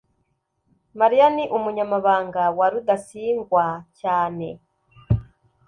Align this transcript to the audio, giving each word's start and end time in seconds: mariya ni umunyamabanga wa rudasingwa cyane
mariya 0.99 1.27
ni 1.35 1.43
umunyamabanga 1.57 2.43
wa 2.57 2.67
rudasingwa 2.73 3.65
cyane 3.99 4.47